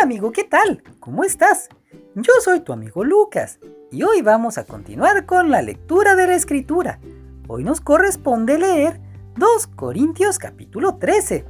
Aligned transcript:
Amigo, 0.00 0.30
¿qué 0.30 0.44
tal? 0.44 0.80
¿Cómo 1.00 1.24
estás? 1.24 1.68
Yo 2.14 2.32
soy 2.40 2.60
tu 2.60 2.72
amigo 2.72 3.02
Lucas 3.02 3.58
y 3.90 4.04
hoy 4.04 4.22
vamos 4.22 4.56
a 4.56 4.64
continuar 4.64 5.26
con 5.26 5.50
la 5.50 5.60
lectura 5.60 6.14
de 6.14 6.28
la 6.28 6.36
escritura. 6.36 7.00
Hoy 7.48 7.64
nos 7.64 7.80
corresponde 7.80 8.58
leer 8.58 9.00
2 9.36 9.66
Corintios 9.66 10.38
capítulo 10.38 10.98
13. 10.98 11.44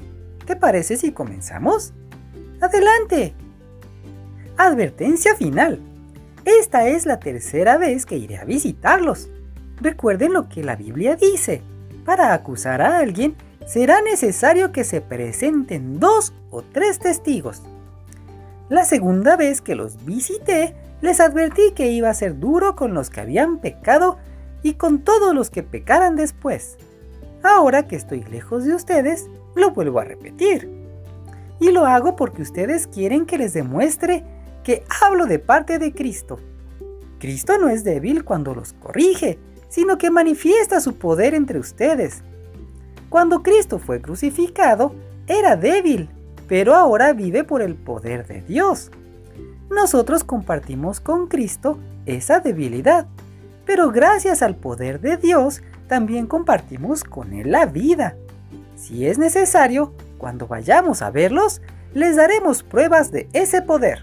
¿Te 0.46 0.56
parece 0.56 0.96
si 0.96 1.12
comenzamos? 1.12 1.92
¡Adelante! 2.62 3.34
Advertencia 4.56 5.34
final. 5.36 5.78
Esta 6.46 6.88
es 6.88 7.04
la 7.04 7.20
tercera 7.20 7.76
vez 7.76 8.06
que 8.06 8.16
iré 8.16 8.38
a 8.38 8.46
visitarlos. 8.46 9.28
Recuerden 9.78 10.32
lo 10.32 10.48
que 10.48 10.64
la 10.64 10.74
Biblia 10.74 11.16
dice. 11.16 11.60
Para 12.06 12.32
acusar 12.32 12.80
a 12.80 12.98
alguien 12.98 13.36
será 13.66 14.00
necesario 14.00 14.72
que 14.72 14.84
se 14.84 15.02
presenten 15.02 16.00
dos 16.00 16.32
o 16.50 16.62
tres 16.62 16.98
testigos. 16.98 17.62
La 18.68 18.84
segunda 18.84 19.36
vez 19.36 19.62
que 19.62 19.74
los 19.74 20.04
visité, 20.04 20.74
les 21.00 21.20
advertí 21.20 21.72
que 21.74 21.90
iba 21.90 22.10
a 22.10 22.14
ser 22.14 22.38
duro 22.38 22.76
con 22.76 22.92
los 22.92 23.08
que 23.08 23.20
habían 23.20 23.58
pecado 23.58 24.18
y 24.62 24.74
con 24.74 24.98
todos 24.98 25.34
los 25.34 25.48
que 25.48 25.62
pecaran 25.62 26.16
después. 26.16 26.76
Ahora 27.42 27.86
que 27.86 27.96
estoy 27.96 28.24
lejos 28.24 28.64
de 28.64 28.74
ustedes, 28.74 29.26
lo 29.54 29.70
vuelvo 29.70 30.00
a 30.00 30.04
repetir. 30.04 30.68
Y 31.60 31.70
lo 31.70 31.86
hago 31.86 32.14
porque 32.14 32.42
ustedes 32.42 32.86
quieren 32.86 33.24
que 33.24 33.38
les 33.38 33.54
demuestre 33.54 34.24
que 34.64 34.84
hablo 35.00 35.26
de 35.26 35.38
parte 35.38 35.78
de 35.78 35.94
Cristo. 35.94 36.38
Cristo 37.18 37.56
no 37.58 37.70
es 37.70 37.84
débil 37.84 38.24
cuando 38.24 38.54
los 38.54 38.74
corrige, 38.74 39.38
sino 39.70 39.96
que 39.96 40.10
manifiesta 40.10 40.80
su 40.80 40.96
poder 40.96 41.34
entre 41.34 41.58
ustedes. 41.58 42.22
Cuando 43.08 43.42
Cristo 43.42 43.78
fue 43.78 44.02
crucificado, 44.02 44.94
era 45.26 45.56
débil, 45.56 46.10
pero 46.48 46.74
ahora 46.74 47.12
vive 47.12 47.44
por 47.44 47.62
el 47.62 47.76
poder 47.76 48.26
de 48.26 48.40
Dios. 48.40 48.90
Nosotros 49.70 50.24
compartimos 50.24 50.98
con 50.98 51.28
Cristo 51.28 51.78
esa 52.06 52.40
debilidad, 52.40 53.06
pero 53.66 53.92
gracias 53.92 54.42
al 54.42 54.56
poder 54.56 55.00
de 55.00 55.18
Dios 55.18 55.62
también 55.86 56.26
compartimos 56.26 57.04
con 57.04 57.34
Él 57.34 57.52
la 57.52 57.66
vida. 57.66 58.16
Si 58.76 59.06
es 59.06 59.18
necesario, 59.18 59.94
cuando 60.16 60.46
vayamos 60.46 61.02
a 61.02 61.10
verlos, 61.10 61.60
les 61.94 62.16
daremos 62.16 62.62
pruebas 62.62 63.10
de 63.10 63.28
ese 63.32 63.60
poder. 63.60 64.02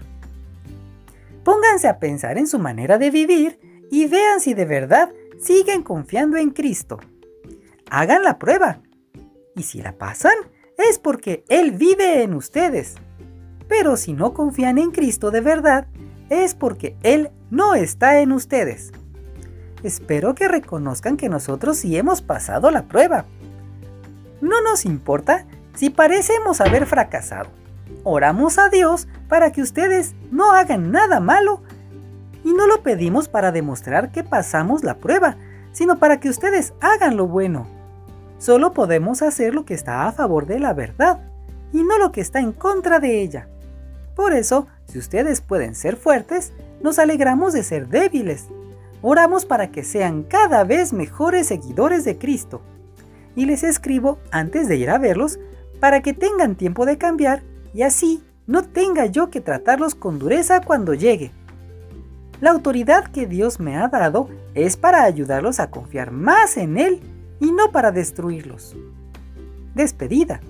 Pónganse 1.44 1.88
a 1.88 1.98
pensar 1.98 2.38
en 2.38 2.46
su 2.46 2.58
manera 2.58 2.98
de 2.98 3.10
vivir 3.10 3.58
y 3.90 4.06
vean 4.06 4.40
si 4.40 4.54
de 4.54 4.64
verdad 4.64 5.10
siguen 5.40 5.82
confiando 5.82 6.36
en 6.36 6.50
Cristo. 6.50 6.98
Hagan 7.90 8.22
la 8.22 8.38
prueba. 8.38 8.80
Y 9.54 9.62
si 9.62 9.80
la 9.80 9.92
pasan, 9.92 10.34
es 10.78 10.98
porque 10.98 11.44
Él 11.48 11.72
vive 11.72 12.22
en 12.22 12.34
ustedes. 12.34 12.94
Pero 13.68 13.96
si 13.96 14.12
no 14.12 14.34
confían 14.34 14.78
en 14.78 14.90
Cristo 14.90 15.30
de 15.30 15.40
verdad, 15.40 15.86
es 16.30 16.54
porque 16.54 16.96
Él 17.02 17.30
no 17.50 17.74
está 17.74 18.20
en 18.20 18.32
ustedes. 18.32 18.92
Espero 19.82 20.34
que 20.34 20.48
reconozcan 20.48 21.16
que 21.16 21.28
nosotros 21.28 21.78
sí 21.78 21.96
hemos 21.96 22.22
pasado 22.22 22.70
la 22.70 22.82
prueba. 22.82 23.24
No 24.40 24.60
nos 24.62 24.84
importa 24.84 25.46
si 25.74 25.90
parecemos 25.90 26.60
haber 26.60 26.86
fracasado. 26.86 27.50
Oramos 28.02 28.58
a 28.58 28.68
Dios 28.68 29.08
para 29.28 29.52
que 29.52 29.62
ustedes 29.62 30.14
no 30.30 30.52
hagan 30.52 30.90
nada 30.90 31.20
malo 31.20 31.62
y 32.44 32.52
no 32.52 32.66
lo 32.66 32.82
pedimos 32.82 33.28
para 33.28 33.52
demostrar 33.52 34.12
que 34.12 34.22
pasamos 34.22 34.84
la 34.84 34.98
prueba, 34.98 35.36
sino 35.72 35.98
para 35.98 36.20
que 36.20 36.28
ustedes 36.28 36.72
hagan 36.80 37.16
lo 37.16 37.26
bueno. 37.26 37.75
Solo 38.38 38.72
podemos 38.74 39.22
hacer 39.22 39.54
lo 39.54 39.64
que 39.64 39.74
está 39.74 40.06
a 40.06 40.12
favor 40.12 40.46
de 40.46 40.58
la 40.58 40.74
verdad 40.74 41.20
y 41.72 41.82
no 41.82 41.98
lo 41.98 42.12
que 42.12 42.20
está 42.20 42.40
en 42.40 42.52
contra 42.52 43.00
de 43.00 43.22
ella. 43.22 43.48
Por 44.14 44.32
eso, 44.34 44.66
si 44.86 44.98
ustedes 44.98 45.40
pueden 45.40 45.74
ser 45.74 45.96
fuertes, 45.96 46.52
nos 46.82 46.98
alegramos 46.98 47.52
de 47.52 47.62
ser 47.62 47.88
débiles. 47.88 48.46
Oramos 49.02 49.44
para 49.46 49.70
que 49.70 49.84
sean 49.84 50.22
cada 50.22 50.64
vez 50.64 50.92
mejores 50.92 51.46
seguidores 51.46 52.04
de 52.04 52.18
Cristo. 52.18 52.60
Y 53.34 53.46
les 53.46 53.62
escribo 53.62 54.18
antes 54.30 54.68
de 54.68 54.76
ir 54.76 54.90
a 54.90 54.98
verlos 54.98 55.38
para 55.80 56.00
que 56.00 56.14
tengan 56.14 56.56
tiempo 56.56 56.86
de 56.86 56.98
cambiar 56.98 57.42
y 57.74 57.82
así 57.82 58.22
no 58.46 58.62
tenga 58.62 59.06
yo 59.06 59.28
que 59.30 59.40
tratarlos 59.40 59.94
con 59.94 60.18
dureza 60.18 60.60
cuando 60.60 60.94
llegue. 60.94 61.32
La 62.40 62.50
autoridad 62.50 63.10
que 63.10 63.26
Dios 63.26 63.60
me 63.60 63.76
ha 63.76 63.88
dado 63.88 64.28
es 64.54 64.76
para 64.76 65.04
ayudarlos 65.04 65.58
a 65.58 65.70
confiar 65.70 66.10
más 66.10 66.56
en 66.56 66.78
Él 66.78 67.00
y 67.40 67.52
no 67.52 67.72
para 67.72 67.92
destruirlos. 67.92 68.76
Despedida. 69.74 70.40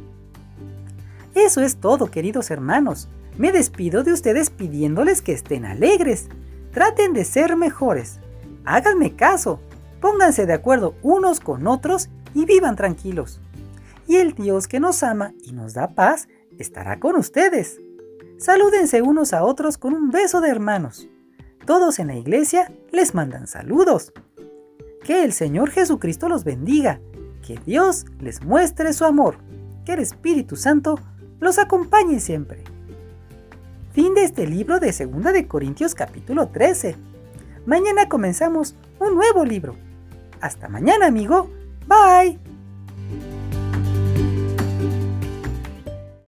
Eso 1.34 1.60
es 1.60 1.76
todo, 1.76 2.10
queridos 2.10 2.50
hermanos. 2.50 3.08
Me 3.36 3.52
despido 3.52 4.02
de 4.02 4.12
ustedes 4.12 4.50
pidiéndoles 4.50 5.20
que 5.20 5.32
estén 5.32 5.64
alegres. 5.64 6.28
Traten 6.72 7.12
de 7.12 7.24
ser 7.24 7.56
mejores. 7.56 8.18
Háganme 8.64 9.14
caso. 9.14 9.60
Pónganse 10.00 10.46
de 10.46 10.54
acuerdo 10.54 10.94
unos 11.02 11.40
con 11.40 11.66
otros 11.66 12.08
y 12.34 12.44
vivan 12.44 12.76
tranquilos. 12.76 13.40
Y 14.06 14.16
el 14.16 14.34
Dios 14.34 14.68
que 14.68 14.80
nos 14.80 15.02
ama 15.02 15.32
y 15.42 15.52
nos 15.52 15.74
da 15.74 15.88
paz 15.88 16.28
estará 16.58 17.00
con 17.00 17.16
ustedes. 17.16 17.80
Salúdense 18.38 19.02
unos 19.02 19.32
a 19.32 19.44
otros 19.44 19.78
con 19.78 19.94
un 19.94 20.10
beso 20.10 20.40
de 20.40 20.50
hermanos. 20.50 21.08
Todos 21.66 21.98
en 21.98 22.08
la 22.08 22.16
iglesia 22.16 22.70
les 22.92 23.14
mandan 23.14 23.46
saludos. 23.46 24.12
Que 25.06 25.22
el 25.22 25.32
Señor 25.32 25.70
Jesucristo 25.70 26.28
los 26.28 26.42
bendiga, 26.42 26.98
que 27.46 27.60
Dios 27.64 28.06
les 28.18 28.42
muestre 28.42 28.92
su 28.92 29.04
amor, 29.04 29.38
que 29.84 29.92
el 29.92 30.00
Espíritu 30.00 30.56
Santo 30.56 30.98
los 31.38 31.60
acompañe 31.60 32.18
siempre. 32.18 32.64
Fin 33.92 34.14
de 34.14 34.24
este 34.24 34.48
libro 34.48 34.80
de 34.80 34.88
2 34.90 35.32
de 35.32 35.46
Corintios 35.46 35.94
capítulo 35.94 36.48
13. 36.48 36.96
Mañana 37.66 38.08
comenzamos 38.08 38.74
un 38.98 39.14
nuevo 39.14 39.44
libro. 39.44 39.76
Hasta 40.40 40.68
mañana, 40.68 41.06
amigo. 41.06 41.50
Bye. 41.86 42.45